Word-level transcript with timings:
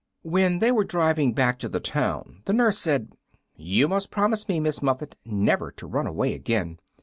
When 0.23 0.57
they 0.57 0.71
were 0.71 0.83
driving 0.83 1.33
back 1.35 1.59
to 1.59 1.69
the 1.69 1.79
town 1.79 2.41
the 2.45 2.53
Nurse 2.53 2.79
said, 2.79 3.11
"You 3.55 3.87
must 3.87 4.09
promise 4.09 4.47
me, 4.47 4.59
Miss 4.59 4.81
Muffet, 4.81 5.15
never 5.23 5.69
to 5.73 5.85
run 5.85 6.07
away 6.07 6.33
again. 6.33 6.79